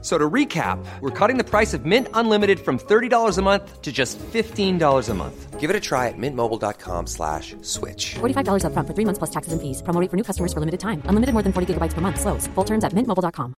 So 0.00 0.16
to 0.16 0.30
recap, 0.30 0.78
we're 1.00 1.10
cutting 1.10 1.38
the 1.38 1.44
price 1.44 1.74
of 1.74 1.84
Mint 1.84 2.06
Unlimited 2.14 2.60
from 2.60 2.78
$30 2.78 3.36
a 3.36 3.42
month 3.42 3.82
to 3.82 3.90
just 3.90 4.16
$15 4.18 5.08
a 5.08 5.14
month. 5.14 5.58
Give 5.58 5.70
it 5.70 5.74
a 5.74 5.80
try 5.80 6.06
at 6.06 6.16
mintmobile.com 6.16 7.08
slash 7.08 7.56
switch. 7.62 8.14
$45 8.20 8.62
upfront 8.62 8.86
for 8.86 8.94
three 8.94 9.04
months 9.04 9.18
plus 9.18 9.30
taxes 9.30 9.52
and 9.52 9.60
fees. 9.60 9.82
Promo 9.82 10.00
rate 10.00 10.08
for 10.08 10.16
new 10.16 10.22
customers 10.22 10.52
for 10.52 10.60
limited 10.60 10.78
time. 10.78 11.02
Unlimited 11.08 11.34
more 11.34 11.42
than 11.42 11.52
40 11.52 11.74
gigabytes 11.74 11.94
per 11.94 12.00
month. 12.00 12.20
Slows. 12.20 12.46
Full 12.54 12.64
terms 12.64 12.84
at 12.84 12.94
mintmobile.com. 12.94 13.54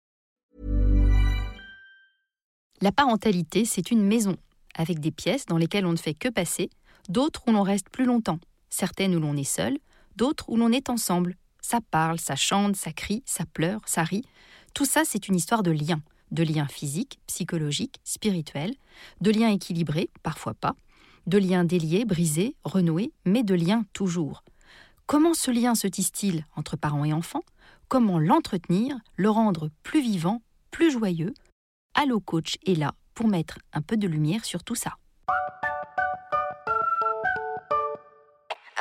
La 2.81 2.93
parentalité, 2.93 3.65
c'est 3.65 3.91
une 3.91 4.07
maison, 4.07 4.37
avec 4.73 5.01
des 5.01 5.11
pièces 5.11 5.45
dans 5.45 5.57
lesquelles 5.57 5.85
on 5.85 5.91
ne 5.91 5.97
fait 5.97 6.13
que 6.13 6.29
passer, 6.29 6.69
d'autres 7.09 7.43
où 7.45 7.51
l'on 7.51 7.63
reste 7.63 7.89
plus 7.89 8.05
longtemps, 8.05 8.39
certaines 8.69 9.13
où 9.13 9.19
l'on 9.19 9.35
est 9.35 9.43
seul, 9.43 9.77
d'autres 10.15 10.45
où 10.47 10.55
l'on 10.55 10.71
est 10.71 10.89
ensemble. 10.89 11.35
Ça 11.59 11.79
parle, 11.91 12.21
ça 12.21 12.37
chante, 12.37 12.77
ça 12.77 12.93
crie, 12.93 13.21
ça 13.25 13.43
pleure, 13.45 13.81
ça 13.85 14.03
rit. 14.03 14.23
Tout 14.73 14.85
ça, 14.85 15.01
c'est 15.03 15.27
une 15.27 15.35
histoire 15.35 15.63
de 15.63 15.71
liens 15.71 16.01
de 16.31 16.43
liens 16.43 16.67
physiques, 16.67 17.19
psychologiques, 17.27 17.99
spirituels, 18.03 18.75
de 19.21 19.31
liens 19.31 19.49
équilibrés, 19.49 20.09
parfois 20.23 20.53
pas, 20.53 20.75
de 21.27 21.37
liens 21.37 21.63
déliés, 21.63 22.05
brisés, 22.05 22.55
renoués, 22.63 23.11
mais 23.25 23.43
de 23.43 23.55
liens 23.55 23.85
toujours. 23.93 24.43
Comment 25.05 25.33
ce 25.33 25.51
lien 25.51 25.75
se 25.75 25.87
tisse-t-il 25.87 26.45
entre 26.55 26.77
parents 26.77 27.05
et 27.05 27.13
enfants? 27.13 27.43
Comment 27.87 28.19
l'entretenir, 28.19 28.97
le 29.15 29.29
rendre 29.29 29.69
plus 29.83 30.01
vivant, 30.01 30.41
plus 30.71 30.91
joyeux? 30.91 31.33
Allo 31.95 32.19
Coach 32.19 32.57
est 32.65 32.75
là 32.75 32.93
pour 33.15 33.27
mettre 33.27 33.57
un 33.73 33.81
peu 33.81 33.97
de 33.97 34.07
lumière 34.07 34.45
sur 34.45 34.63
tout 34.63 34.75
ça. 34.75 34.97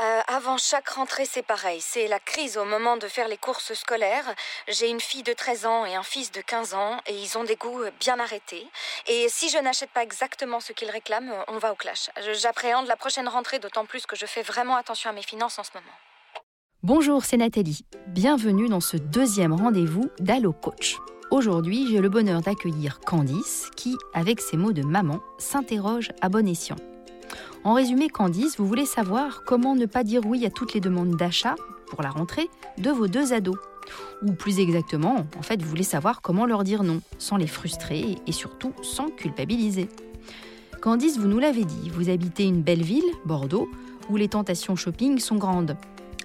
Euh, 0.01 0.21
avant 0.29 0.59
chaque 0.59 0.89
rentrée, 0.91 1.25
c'est 1.25 1.43
pareil. 1.43 1.81
C'est 1.81 2.07
la 2.07 2.21
crise 2.21 2.57
au 2.57 2.65
moment 2.65 2.97
de 2.97 3.09
faire 3.09 3.27
les 3.27 3.37
courses 3.37 3.75
scolaires. 3.75 4.33
J'ai 4.69 4.89
une 4.89 5.01
fille 5.01 5.25
de 5.25 5.33
13 5.33 5.67
ans 5.67 5.85
et 5.87 5.97
un 5.97 6.05
fils 6.05 6.31
de 6.31 6.41
15 6.41 6.75
ans 6.75 6.99
et 7.07 7.15
ils 7.15 7.37
ont 7.37 7.43
des 7.43 7.57
goûts 7.57 7.83
bien 7.99 8.21
arrêtés. 8.21 8.67
Et 9.09 9.27
si 9.29 9.49
je 9.49 9.59
n'achète 9.59 9.91
pas 9.91 10.05
exactement 10.05 10.61
ce 10.61 10.73
qu'ils 10.73 10.91
réclament, 10.91 11.33
on 11.49 11.59
va 11.59 11.73
au 11.73 11.75
clash. 11.75 12.11
J'appréhende 12.35 12.87
la 12.87 12.97
prochaine 12.97 13.27
rentrée, 13.27 13.59
d'autant 13.59 13.87
plus 13.87 14.07
que 14.07 14.15
je 14.15 14.27
fais 14.27 14.43
vraiment 14.43 14.77
attention 14.77 15.11
à 15.11 15.13
mes 15.13 15.23
finances 15.23 15.59
en 15.59 15.65
ce 15.65 15.71
moment. 15.75 15.87
Bonjour, 16.85 17.25
c'est 17.25 17.37
Nathalie. 17.37 17.85
Bienvenue 18.07 18.69
dans 18.69 18.81
ce 18.81 18.97
deuxième 18.97 19.53
rendez-vous 19.53 20.09
d'Allo 20.21 20.53
Coach. 20.53 20.97
Aujourd'hui, 21.33 21.89
j'ai 21.91 21.99
le 21.99 22.09
bonheur 22.09 22.41
d'accueillir 22.41 23.01
Candice 23.01 23.69
qui, 23.77 23.97
avec 24.15 24.41
ses 24.41 24.57
mots 24.57 24.73
de 24.73 24.83
maman, 24.83 25.19
s'interroge 25.39 26.11
à 26.21 26.29
bon 26.29 26.47
escient. 26.47 26.77
En 27.65 27.75
résumé, 27.75 28.09
Candice, 28.09 28.57
vous 28.59 28.67
voulez 28.67 28.87
savoir 28.87 29.43
comment 29.45 29.75
ne 29.75 29.87
pas 29.87 30.05
dire 30.05 30.23
oui 30.25 30.47
à 30.47 30.51
toutes 30.51 30.75
les 30.75 30.81
demandes 30.81 31.17
d'achat 31.17 31.57
pour 31.89 32.03
la 32.03 32.11
rentrée 32.11 32.49
de 32.79 32.91
vos 32.91 33.09
deux 33.09 33.33
ados. 33.33 33.59
Ou 34.23 34.33
plus 34.33 34.61
exactement, 34.61 35.27
en 35.37 35.43
fait, 35.43 35.61
vous 35.61 35.69
voulez 35.69 35.83
savoir 35.83 36.23
comment 36.23 36.47
leur 36.47 36.63
dire 36.63 36.83
non, 36.83 37.01
sans 37.19 37.37
les 37.37 37.47
frustrer 37.47 38.17
et 38.27 38.33
surtout 38.33 38.73
sans 38.83 39.09
culpabiliser. 39.09 39.89
Candice, 40.81 41.19
vous 41.19 41.27
nous 41.27 41.39
l'avez 41.39 41.65
dit, 41.65 41.91
vous 41.91 42.11
habitez 42.11 42.45
une 42.45 42.63
belle 42.63 42.83
ville, 42.83 43.11
Bordeaux, 43.25 43.69
où 44.09 44.17
les 44.17 44.29
tentations 44.29 44.77
shopping 44.77 45.19
sont 45.19 45.37
grandes. 45.37 45.77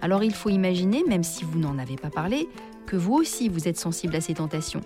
Alors 0.02 0.24
il 0.24 0.34
faut 0.34 0.50
imaginer, 0.50 1.04
même 1.08 1.24
si 1.24 1.46
vous 1.46 1.58
n'en 1.58 1.80
avez 1.80 1.96
pas 1.96 2.10
parlé, 2.10 2.48
que 2.86 2.96
vous 2.96 3.14
aussi 3.14 3.50
vous 3.50 3.68
êtes 3.68 3.78
sensible 3.78 4.16
à 4.16 4.22
ces 4.22 4.36
tentations. 4.36 4.82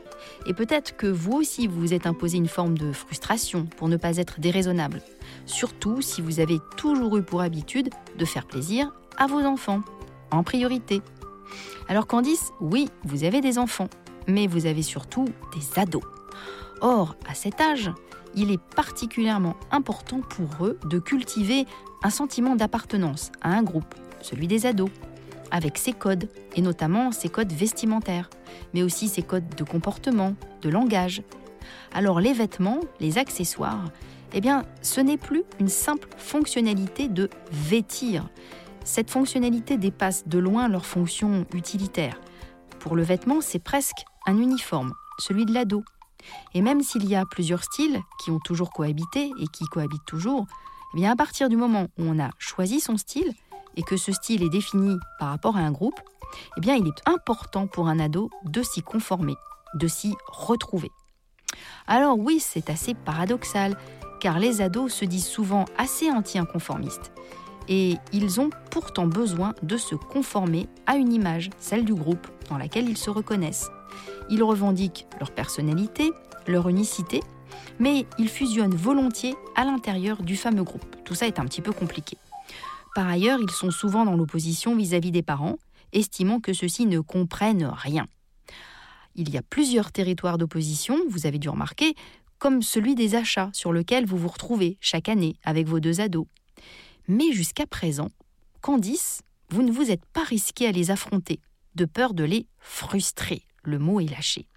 Et 0.46 0.54
peut-être 0.54 0.96
que 0.96 1.08
vous 1.08 1.34
aussi 1.34 1.68
vous 1.68 1.80
vous 1.80 1.94
êtes 1.94 2.08
imposé 2.08 2.38
une 2.38 2.48
forme 2.48 2.78
de 2.78 2.92
frustration 2.92 3.66
pour 3.78 3.90
ne 3.90 3.98
pas 3.98 4.18
être 4.18 4.40
déraisonnable. 4.40 5.02
Surtout 5.46 6.02
si 6.02 6.22
vous 6.22 6.40
avez 6.40 6.60
toujours 6.76 7.18
eu 7.18 7.24
pour 7.24 7.42
habitude 7.42 7.90
de 8.18 8.26
faire 8.26 8.46
plaisir 8.46 8.94
à 9.18 9.28
vos 9.28 9.42
enfants, 9.42 9.82
en 10.32 10.44
priorité. 10.44 11.02
Alors 11.88 12.08
Candice, 12.08 12.52
oui, 12.60 12.90
vous 13.04 13.24
avez 13.24 13.42
des 13.42 13.58
enfants, 13.58 13.90
mais 14.28 14.48
vous 14.48 14.66
avez 14.66 14.82
surtout 14.82 15.26
des 15.56 15.80
ados. 15.80 16.04
Or, 16.82 17.16
à 17.28 17.34
cet 17.34 17.62
âge, 17.62 17.92
il 18.36 18.52
est 18.52 18.62
particulièrement 18.76 19.56
important 19.72 20.20
pour 20.20 20.66
eux 20.66 20.78
de 20.86 21.00
cultiver 21.00 21.66
un 22.04 22.10
sentiment 22.10 22.56
d'appartenance 22.56 23.32
à 23.42 23.50
un 23.50 23.64
groupe, 23.64 23.96
celui 24.22 24.48
des 24.48 24.66
ados 24.66 24.90
avec 25.52 25.78
ses 25.78 25.94
codes, 25.94 26.30
et 26.56 26.62
notamment 26.62 27.12
ses 27.12 27.30
codes 27.30 27.54
vestimentaires, 27.54 28.30
mais 28.74 28.84
aussi 28.84 29.08
ses 29.08 29.24
codes 29.24 29.56
de 29.56 29.64
comportement, 29.64 30.34
de 30.62 30.70
langage. 30.70 31.22
Alors 31.94 32.20
les 32.20 32.34
vêtements, 32.34 32.80
les 33.00 33.18
accessoires, 33.18 33.86
eh 34.34 34.42
bien, 34.42 34.66
ce 34.82 35.00
n'est 35.00 35.18
plus 35.18 35.44
une 35.60 35.70
simple 35.70 36.10
fonctionnalité 36.18 37.08
de 37.08 37.30
vêtir. 37.52 38.28
Cette 38.84 39.10
fonctionnalité 39.10 39.78
dépasse 39.78 40.28
de 40.28 40.40
loin 40.40 40.68
leur 40.68 40.86
fonction 40.86 41.46
utilitaire. 41.54 42.20
Pour 42.80 42.96
le 42.96 43.04
vêtement, 43.04 43.42
c'est 43.42 43.60
presque 43.60 44.06
un 44.26 44.38
uniforme, 44.38 44.94
celui 45.20 45.46
de 45.46 45.54
l'ado. 45.54 45.84
Et 46.54 46.62
même 46.62 46.82
s'il 46.82 47.06
y 47.06 47.16
a 47.16 47.26
plusieurs 47.26 47.64
styles 47.64 48.00
qui 48.24 48.32
ont 48.32 48.40
toujours 48.40 48.72
cohabité 48.72 49.32
et 49.40 49.48
qui 49.48 49.66
cohabitent 49.66 50.06
toujours, 50.06 50.46
eh 50.94 50.98
bien 50.98 51.12
à 51.12 51.16
partir 51.16 51.50
du 51.50 51.56
moment 51.56 51.88
où 51.98 52.04
on 52.04 52.20
a 52.20 52.32
choisi 52.38 52.80
son 52.80 52.98
style, 52.98 53.34
et 53.78 53.84
que 53.84 53.96
ce 53.96 54.12
style 54.12 54.44
est 54.44 54.50
défini 54.50 54.98
par 55.20 55.30
rapport 55.30 55.56
à 55.56 55.62
un 55.62 55.72
groupe, 55.72 56.00
eh 56.58 56.60
bien, 56.60 56.76
il 56.76 56.88
est 56.88 57.10
important 57.10 57.68
pour 57.68 57.88
un 57.88 58.00
ado 58.00 58.30
de 58.44 58.62
s'y 58.62 58.82
conformer, 58.82 59.36
de 59.76 59.88
s'y 59.88 60.14
retrouver. 60.28 60.92
Alors 61.88 62.20
oui, 62.20 62.40
c'est 62.40 62.70
assez 62.70 62.94
paradoxal, 62.94 63.78
car 64.20 64.40
les 64.40 64.62
ados 64.62 64.94
se 64.94 65.06
disent 65.06 65.28
souvent 65.28 65.66
assez 65.78 66.12
anti-inconformistes. 66.12 67.14
Et 67.70 67.98
ils 68.14 68.40
ont 68.40 68.50
pourtant 68.72 69.08
besoin 69.08 69.54
de 69.62 69.78
se 69.78 69.96
conformer 69.96 70.68
à 70.86 70.96
une 70.96 71.14
image, 71.14 71.50
celle 71.60 71.86
du 71.86 71.94
groupe, 71.94 72.28
dans 72.50 72.58
laquelle 72.58 72.90
ils 72.90 72.98
se 72.98 73.10
reconnaissent. 73.10 73.70
Ils 74.30 74.44
revendiquent 74.44 75.06
leur 75.20 75.32
personnalité, 75.32 76.12
leur 76.48 76.70
unicité, 76.70 77.22
mais 77.80 78.06
ils 78.18 78.30
fusionnent 78.30 78.76
volontiers 78.76 79.36
à 79.56 79.66
l'intérieur 79.66 80.24
du 80.24 80.36
fameux 80.36 80.64
groupe. 80.64 80.96
Tout 81.04 81.16
ça 81.16 81.28
est 81.28 81.40
un 81.40 81.46
petit 81.46 81.62
peu 81.62 81.74
compliqué. 81.74 82.18
Par 82.98 83.08
ailleurs, 83.08 83.40
ils 83.40 83.52
sont 83.52 83.70
souvent 83.70 84.06
dans 84.06 84.16
l'opposition 84.16 84.76
vis-à-vis 84.76 85.12
des 85.12 85.22
parents, 85.22 85.58
estimant 85.94 86.40
que 86.40 86.52
ceux-ci 86.52 86.88
ne 86.88 87.00
comprennent 87.00 87.72
rien. 87.72 88.08
Il 89.14 89.30
y 89.30 89.38
a 89.38 89.44
plusieurs 89.44 89.92
territoires 89.92 90.40
d'opposition, 90.40 90.98
vous 91.08 91.28
avez 91.28 91.38
dû 91.38 91.48
remarquer, 91.48 91.94
comme 92.40 92.64
celui 92.64 92.96
des 92.96 93.14
achats 93.14 93.52
sur 93.54 93.72
lequel 93.72 94.08
vous 94.08 94.18
vous 94.18 94.28
retrouvez 94.28 94.80
chaque 94.82 95.10
année 95.10 95.36
avec 95.44 95.68
vos 95.68 95.80
deux 95.80 96.02
ados. 96.02 96.26
Mais 97.08 97.32
jusqu'à 97.34 97.68
présent, 97.68 98.10
Candice, 98.62 99.22
vous 99.52 99.62
ne 99.62 99.72
vous 99.72 99.92
êtes 99.92 100.06
pas 100.08 100.24
risqué 100.24 100.66
à 100.66 100.72
les 100.72 100.90
affronter, 100.90 101.40
de 101.76 101.86
peur 101.86 102.16
de 102.16 102.24
les 102.24 102.48
frustrer. 102.58 103.44
Le 103.62 103.78
mot 103.78 104.00
est 104.00 104.10
lâché. 104.10 104.48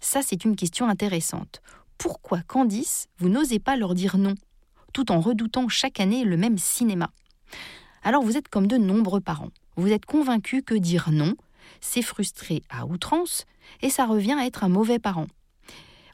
Ça, 0.00 0.20
c'est 0.20 0.44
une 0.44 0.56
question 0.56 0.88
intéressante. 0.88 1.62
Pourquoi, 1.96 2.42
Candice, 2.42 3.06
vous 3.18 3.28
n'osez 3.28 3.60
pas 3.60 3.76
leur 3.76 3.94
dire 3.94 4.18
non, 4.18 4.34
tout 4.92 5.12
en 5.12 5.20
redoutant 5.20 5.68
chaque 5.68 6.00
année 6.00 6.24
le 6.24 6.36
même 6.36 6.58
cinéma? 6.58 7.12
Alors 8.04 8.22
vous 8.22 8.36
êtes 8.36 8.48
comme 8.48 8.66
de 8.66 8.76
nombreux 8.76 9.20
parents. 9.20 9.50
Vous 9.76 9.90
êtes 9.90 10.06
convaincus 10.06 10.62
que 10.64 10.74
dire 10.74 11.10
non, 11.10 11.34
c'est 11.80 12.02
frustrer 12.02 12.62
à 12.70 12.86
outrance 12.86 13.46
et 13.82 13.90
ça 13.90 14.06
revient 14.06 14.36
à 14.38 14.46
être 14.46 14.62
un 14.62 14.68
mauvais 14.68 14.98
parent. 14.98 15.26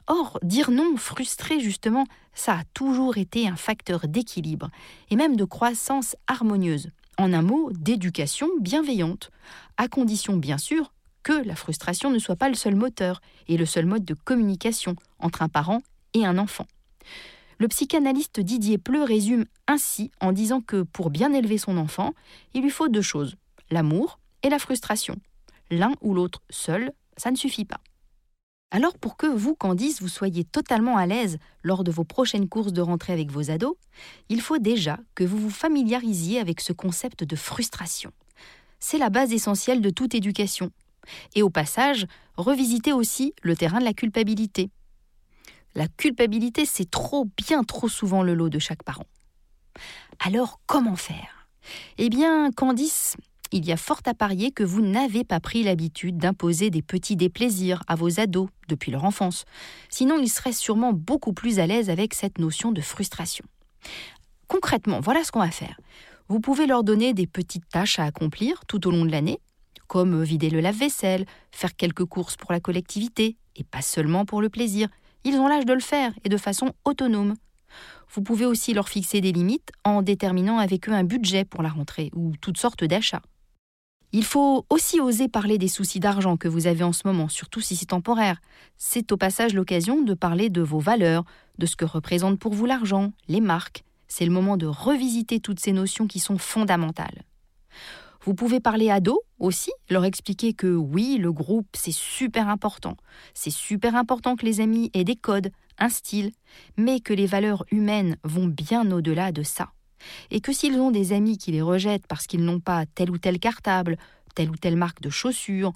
Or, 0.07 0.39
dire 0.41 0.71
non 0.71 0.97
frustré, 0.97 1.59
justement, 1.59 2.05
ça 2.33 2.53
a 2.53 2.63
toujours 2.73 3.17
été 3.17 3.47
un 3.47 3.55
facteur 3.55 4.07
d'équilibre 4.07 4.69
et 5.09 5.15
même 5.15 5.35
de 5.35 5.45
croissance 5.45 6.15
harmonieuse. 6.27 6.89
En 7.17 7.33
un 7.33 7.41
mot, 7.41 7.69
d'éducation 7.73 8.47
bienveillante, 8.59 9.29
à 9.77 9.87
condition 9.87 10.37
bien 10.37 10.57
sûr 10.57 10.91
que 11.23 11.33
la 11.33 11.55
frustration 11.55 12.09
ne 12.09 12.19
soit 12.19 12.35
pas 12.35 12.49
le 12.49 12.55
seul 12.55 12.75
moteur 12.75 13.21
et 13.47 13.57
le 13.57 13.65
seul 13.65 13.85
mode 13.85 14.05
de 14.05 14.15
communication 14.15 14.95
entre 15.19 15.43
un 15.43 15.49
parent 15.49 15.81
et 16.13 16.25
un 16.25 16.37
enfant. 16.37 16.65
Le 17.61 17.67
psychanalyste 17.67 18.39
Didier 18.39 18.79
Pleu 18.79 19.03
résume 19.03 19.45
ainsi 19.67 20.09
en 20.19 20.31
disant 20.31 20.61
que 20.61 20.81
pour 20.81 21.11
bien 21.11 21.31
élever 21.31 21.59
son 21.59 21.77
enfant, 21.77 22.15
il 22.55 22.63
lui 22.63 22.71
faut 22.71 22.87
deux 22.87 23.03
choses, 23.03 23.35
l'amour 23.69 24.17
et 24.41 24.49
la 24.49 24.57
frustration. 24.57 25.15
L'un 25.69 25.91
ou 26.01 26.15
l'autre 26.15 26.41
seul, 26.49 26.91
ça 27.17 27.29
ne 27.29 27.35
suffit 27.35 27.65
pas. 27.65 27.79
Alors 28.71 28.97
pour 28.97 29.15
que 29.15 29.27
vous, 29.27 29.53
Candice, 29.53 30.01
vous 30.01 30.07
soyez 30.07 30.43
totalement 30.43 30.97
à 30.97 31.05
l'aise 31.05 31.37
lors 31.61 31.83
de 31.83 31.91
vos 31.91 32.03
prochaines 32.03 32.49
courses 32.49 32.73
de 32.73 32.81
rentrée 32.81 33.13
avec 33.13 33.29
vos 33.29 33.51
ados, 33.51 33.75
il 34.29 34.41
faut 34.41 34.57
déjà 34.57 34.97
que 35.13 35.23
vous 35.23 35.37
vous 35.37 35.51
familiarisiez 35.51 36.39
avec 36.39 36.61
ce 36.61 36.73
concept 36.73 37.23
de 37.23 37.35
frustration. 37.35 38.11
C'est 38.79 38.97
la 38.97 39.11
base 39.11 39.33
essentielle 39.33 39.81
de 39.81 39.91
toute 39.91 40.15
éducation. 40.15 40.71
Et 41.35 41.43
au 41.43 41.51
passage, 41.51 42.07
revisitez 42.37 42.91
aussi 42.91 43.35
le 43.43 43.55
terrain 43.55 43.77
de 43.77 43.85
la 43.85 43.93
culpabilité. 43.93 44.71
La 45.75 45.87
culpabilité, 45.87 46.65
c'est 46.65 46.89
trop, 46.89 47.27
bien 47.37 47.63
trop 47.63 47.87
souvent 47.87 48.23
le 48.23 48.33
lot 48.33 48.49
de 48.49 48.59
chaque 48.59 48.83
parent. 48.83 49.05
Alors, 50.19 50.59
comment 50.65 50.95
faire? 50.95 51.47
Eh 51.97 52.09
bien, 52.09 52.51
Candice, 52.51 53.15
il 53.51 53.65
y 53.65 53.71
a 53.71 53.77
fort 53.77 54.01
à 54.05 54.13
parier 54.13 54.51
que 54.51 54.63
vous 54.63 54.81
n'avez 54.81 55.23
pas 55.23 55.39
pris 55.39 55.63
l'habitude 55.63 56.17
d'imposer 56.17 56.69
des 56.69 56.81
petits 56.81 57.15
déplaisirs 57.15 57.83
à 57.87 57.95
vos 57.95 58.19
ados 58.19 58.49
depuis 58.67 58.91
leur 58.91 59.05
enfance. 59.05 59.45
Sinon, 59.89 60.19
ils 60.19 60.29
seraient 60.29 60.53
sûrement 60.53 60.93
beaucoup 60.93 61.33
plus 61.33 61.59
à 61.59 61.67
l'aise 61.67 61.89
avec 61.89 62.13
cette 62.13 62.37
notion 62.37 62.71
de 62.71 62.81
frustration. 62.81 63.45
Concrètement, 64.47 64.99
voilà 64.99 65.23
ce 65.23 65.31
qu'on 65.31 65.39
va 65.39 65.51
faire. 65.51 65.79
Vous 66.27 66.39
pouvez 66.39 66.65
leur 66.65 66.83
donner 66.83 67.13
des 67.13 67.27
petites 67.27 67.67
tâches 67.67 67.99
à 67.99 68.05
accomplir 68.05 68.65
tout 68.67 68.87
au 68.87 68.91
long 68.91 69.05
de 69.05 69.11
l'année, 69.11 69.39
comme 69.87 70.23
vider 70.23 70.49
le 70.49 70.61
lave-vaisselle, 70.61 71.25
faire 71.51 71.75
quelques 71.75 72.05
courses 72.05 72.37
pour 72.37 72.53
la 72.53 72.61
collectivité, 72.61 73.35
et 73.57 73.63
pas 73.65 73.81
seulement 73.81 74.23
pour 74.23 74.41
le 74.41 74.49
plaisir. 74.49 74.87
Ils 75.23 75.35
ont 75.35 75.47
l'âge 75.47 75.65
de 75.65 75.73
le 75.73 75.79
faire 75.79 76.13
et 76.23 76.29
de 76.29 76.37
façon 76.37 76.73
autonome. 76.85 77.35
Vous 78.13 78.21
pouvez 78.21 78.45
aussi 78.45 78.73
leur 78.73 78.89
fixer 78.89 79.21
des 79.21 79.31
limites 79.31 79.71
en 79.83 80.01
déterminant 80.01 80.57
avec 80.57 80.89
eux 80.89 80.93
un 80.93 81.03
budget 81.03 81.45
pour 81.45 81.63
la 81.63 81.69
rentrée 81.69 82.11
ou 82.13 82.33
toutes 82.41 82.57
sortes 82.57 82.83
d'achats. 82.83 83.21
Il 84.13 84.25
faut 84.25 84.65
aussi 84.69 84.99
oser 84.99 85.29
parler 85.29 85.57
des 85.57 85.69
soucis 85.69 86.01
d'argent 86.01 86.35
que 86.35 86.49
vous 86.49 86.67
avez 86.67 86.83
en 86.83 86.91
ce 86.91 87.07
moment, 87.07 87.29
surtout 87.29 87.61
si 87.61 87.77
c'est 87.77 87.85
temporaire. 87.85 88.41
C'est 88.77 89.13
au 89.13 89.17
passage 89.17 89.53
l'occasion 89.53 90.01
de 90.01 90.13
parler 90.13 90.49
de 90.49 90.61
vos 90.61 90.79
valeurs, 90.79 91.23
de 91.59 91.65
ce 91.65 91.77
que 91.77 91.85
représente 91.85 92.37
pour 92.37 92.53
vous 92.53 92.65
l'argent, 92.65 93.13
les 93.29 93.39
marques. 93.39 93.85
C'est 94.09 94.25
le 94.25 94.31
moment 94.31 94.57
de 94.57 94.65
revisiter 94.65 95.39
toutes 95.39 95.61
ces 95.61 95.71
notions 95.71 96.07
qui 96.07 96.19
sont 96.19 96.37
fondamentales. 96.37 97.23
Vous 98.23 98.35
pouvez 98.35 98.59
parler 98.59 98.91
à 98.91 98.99
dos 98.99 99.21
aussi, 99.39 99.71
leur 99.89 100.05
expliquer 100.05 100.53
que 100.53 100.67
oui, 100.67 101.17
le 101.17 101.31
groupe, 101.31 101.67
c'est 101.73 101.93
super 101.93 102.49
important. 102.49 102.95
C'est 103.33 103.49
super 103.49 103.95
important 103.95 104.35
que 104.35 104.45
les 104.45 104.61
amis 104.61 104.91
aient 104.93 105.03
des 105.03 105.15
codes, 105.15 105.51
un 105.79 105.89
style, 105.89 106.31
mais 106.77 106.99
que 106.99 107.13
les 107.13 107.25
valeurs 107.25 107.65
humaines 107.71 108.17
vont 108.23 108.45
bien 108.45 108.91
au-delà 108.91 109.31
de 109.31 109.41
ça. 109.41 109.71
Et 110.29 110.39
que 110.39 110.53
s'ils 110.53 110.79
ont 110.79 110.91
des 110.91 111.13
amis 111.13 111.39
qui 111.39 111.51
les 111.51 111.63
rejettent 111.63 112.05
parce 112.05 112.27
qu'ils 112.27 112.45
n'ont 112.45 112.59
pas 112.59 112.85
tel 112.85 113.09
ou 113.09 113.17
tel 113.17 113.39
cartable, 113.39 113.97
telle 114.35 114.51
ou 114.51 114.55
telle 114.55 114.77
marque 114.77 115.01
de 115.01 115.09
chaussures, 115.09 115.73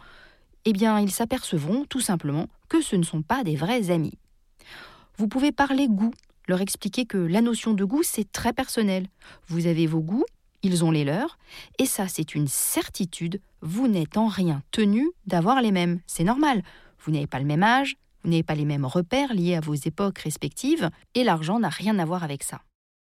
eh 0.65 0.74
bien, 0.74 1.00
ils 1.00 1.12
s'apercevront 1.12 1.86
tout 1.86 2.00
simplement 2.00 2.47
que 2.69 2.81
ce 2.81 2.95
ne 2.95 3.03
sont 3.03 3.24
pas 3.24 3.44
des 3.44 3.56
vrais 3.56 3.89
amis. 3.89 4.18
Vous 5.18 5.27
pouvez 5.27 5.51
parler 5.51 5.88
goût, 5.88 6.13
leur 6.47 6.62
expliquer 6.62 7.06
que 7.06 7.18
la 7.18 7.42
notion 7.42 7.74
de 7.74 7.86
goût, 7.86 8.03
c'est 8.03 8.31
très 8.31 8.53
personnel. 8.53 9.07
Vous 9.47 9.65
avez 9.65 9.88
vos 9.88 10.01
goûts, 10.01 10.25
ils 10.66 10.84
ont 10.84 10.90
les 10.90 11.04
leurs, 11.04 11.38
et 11.78 11.86
ça 11.86 12.08
c'est 12.08 12.34
une 12.34 12.48
certitude, 12.48 13.40
vous 13.62 13.88
n'êtes 13.88 14.18
en 14.18 14.28
rien 14.28 14.64
tenu 14.72 15.12
d'avoir 15.28 15.62
les 15.62 15.72
mêmes, 15.72 16.00
c'est 16.08 16.24
normal, 16.24 16.64
vous 17.00 17.12
n'avez 17.12 17.28
pas 17.28 17.40
le 17.40 17.46
même 17.46 17.62
âge, 17.62 17.98
vous 18.24 18.32
n'avez 18.32 18.44
pas 18.44 18.56
les 18.56 18.66
mêmes 18.66 18.86
repères 18.86 19.34
liés 19.34 19.56
à 19.56 19.62
vos 19.62 19.76
époques 19.76 20.20
respectives, 20.20 20.90
et 21.14 21.24
l'argent 21.24 21.60
n'a 21.60 21.70
rien 21.70 22.00
à 22.00 22.06
voir 22.06 22.24
avec 22.24 22.44
ça. 22.44 22.62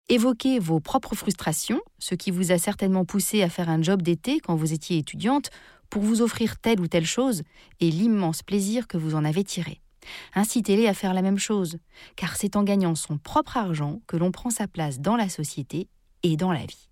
Évoquez 0.10 0.60
vos 0.60 0.82
propres 0.82 1.16
frustrations, 1.16 1.80
ce 2.00 2.16
qui 2.16 2.30
vous 2.30 2.52
a 2.52 2.58
certainement 2.58 3.06
poussé 3.06 3.42
à 3.42 3.50
faire 3.50 3.70
un 3.70 3.82
job 3.82 4.02
d'été 4.02 4.42
quand 4.42 4.56
vous 4.56 4.74
étiez 4.74 4.98
étudiante, 4.98 5.50
pour 5.90 6.02
vous 6.02 6.22
offrir 6.22 6.60
telle 6.60 6.82
ou 6.82 6.88
telle 6.88 7.06
chose, 7.06 7.44
et 7.80 7.90
l'immense 7.90 8.44
plaisir 8.44 8.88
que 8.88 8.98
vous 8.98 9.16
en 9.16 9.24
avez 9.24 9.46
tiré. 9.46 9.80
Incitez-les 10.36 10.88
à 10.88 10.94
faire 10.94 11.14
la 11.14 11.22
même 11.22 11.40
chose, 11.40 11.78
car 12.18 12.36
c'est 12.36 12.58
en 12.58 12.64
gagnant 12.64 12.96
son 12.96 13.18
propre 13.18 13.56
argent 13.56 14.02
que 14.06 14.18
l'on 14.18 14.32
prend 14.32 14.50
sa 14.50 14.68
place 14.68 15.00
dans 15.00 15.16
la 15.16 15.30
société 15.30 15.88
et 16.24 16.36
dans 16.36 16.52
la 16.52 16.66
vie. 16.66 16.90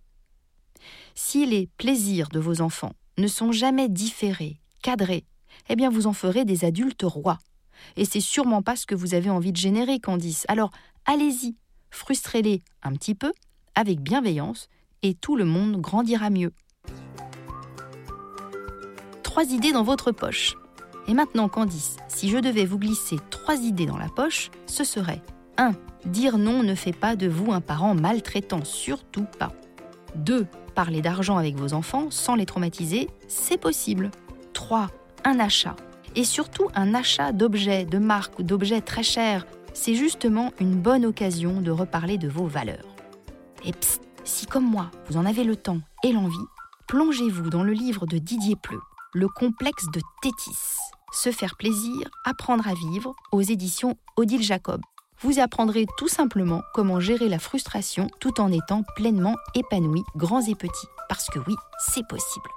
Si 1.16 1.46
les 1.46 1.68
plaisirs 1.78 2.30
de 2.30 2.40
vos 2.40 2.62
enfants 2.62 2.94
ne 3.18 3.28
sont 3.28 3.52
jamais 3.52 3.90
différés, 3.90 4.60
cadrés, 4.82 5.26
eh 5.70 5.76
bien 5.76 5.90
vous 5.90 6.08
en 6.08 6.14
ferez 6.14 6.46
des 6.46 6.66
adultes 6.66 7.04
rois. 7.04 7.38
Et 7.96 8.06
c'est 8.06 8.22
sûrement 8.22 8.62
pas 8.62 8.76
ce 8.76 8.86
que 8.86 8.96
vous 8.96 9.14
avez 9.14 9.30
envie 9.30 9.52
de 9.52 9.58
générer, 9.58 10.00
Candice. 10.00 10.46
Alors 10.48 10.72
allez-y, 11.06 11.56
frustrez-les 11.90 12.62
un 12.84 12.94
petit 12.94 13.16
peu, 13.16 13.34
avec 13.76 14.02
bienveillance, 14.02 14.68
et 15.04 15.14
tout 15.14 15.36
le 15.36 15.46
monde 15.46 15.78
grandira 15.82 16.30
mieux. 16.30 16.54
Trois 19.24 19.46
idées 19.46 19.72
dans 19.72 19.84
votre 19.84 20.12
poche. 20.12 20.56
Et 21.08 21.14
maintenant, 21.14 21.50
Candice, 21.50 21.98
si 22.08 22.30
je 22.30 22.38
devais 22.38 22.66
vous 22.66 22.78
glisser 22.78 23.18
trois 23.30 23.56
idées 23.56 23.86
dans 23.86 23.98
la 23.98 24.10
poche, 24.10 24.52
ce 24.68 24.84
serait 24.84 25.22
1. 25.58 25.74
Dire 26.06 26.38
non 26.38 26.64
ne 26.64 26.76
fait 26.76 26.94
pas 26.94 27.16
de 27.16 27.28
vous 27.28 27.52
un 27.52 27.62
parent 27.62 27.96
maltraitant, 27.96 28.64
surtout 28.64 29.26
pas. 29.40 29.52
2. 30.16 30.48
Parler 30.76 31.02
d'argent 31.02 31.38
avec 31.38 31.56
vos 31.56 31.74
enfants 31.74 32.08
sans 32.10 32.36
les 32.36 32.46
traumatiser, 32.46 33.10
c'est 33.28 33.60
possible. 33.60 34.12
3. 34.54 34.88
Un 35.24 35.40
achat. 35.40 35.76
Et 36.16 36.24
surtout 36.24 36.68
un 36.76 36.94
achat 36.94 37.32
d'objets, 37.32 37.86
de 37.86 37.98
marques 37.98 38.40
ou 38.40 38.44
d'objets 38.44 38.82
très 38.82 39.04
chers. 39.04 39.46
C'est 39.74 39.96
justement 39.96 40.52
une 40.60 40.76
bonne 40.76 41.06
occasion 41.06 41.62
de 41.62 41.72
reparler 41.72 42.18
de 42.18 42.28
vos 42.28 42.48
valeurs. 42.48 42.96
Et 43.64 43.72
psst, 43.72 44.02
si 44.24 44.46
comme 44.46 44.66
moi, 44.66 44.92
vous 45.08 45.18
en 45.18 45.26
avez 45.26 45.44
le 45.44 45.56
temps 45.56 45.80
et 46.04 46.12
l'envie, 46.12 46.38
plongez-vous 46.88 47.50
dans 47.50 47.64
le 47.64 47.74
livre 47.74 48.06
de 48.06 48.18
Didier 48.18 48.56
Pleu, 48.56 48.80
Le 49.14 49.28
complexe 49.28 49.86
de 49.94 50.02
Tétis. 50.22 50.78
Se 51.14 51.32
faire 51.32 51.56
plaisir, 51.58 52.10
apprendre 52.26 52.68
à 52.68 52.74
vivre, 52.74 53.14
aux 53.32 53.42
éditions 53.42 53.98
Odile 54.18 54.44
Jacob 54.44 54.82
vous 55.24 55.40
apprendrez 55.40 55.86
tout 55.98 56.08
simplement 56.08 56.62
comment 56.74 57.00
gérer 57.00 57.30
la 57.30 57.40
frustration 57.40 58.08
tout 58.20 58.42
en 58.42 58.52
étant 58.52 58.84
pleinement 58.96 59.36
épanoui, 59.56 60.04
grands 60.16 60.42
et 60.42 60.56
petits. 60.56 60.88
Parce 61.10 61.28
que 61.28 61.40
oui, 61.40 61.56
c'est 61.94 62.08
possible. 62.08 62.50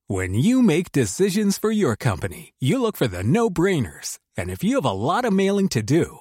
When 0.08 0.34
you 0.34 0.62
make 0.62 0.92
decisions 0.92 1.58
for 1.58 1.72
your 1.72 1.96
company, 1.96 2.52
you 2.60 2.80
look 2.80 2.96
for 2.96 3.08
the 3.08 3.24
no-brainers. 3.24 4.20
And 4.36 4.50
if 4.50 4.62
you 4.62 4.76
have 4.76 4.84
a 4.84 4.92
lot 4.92 5.24
of 5.24 5.32
mailing 5.32 5.68
to 5.70 5.82
do, 5.82 6.20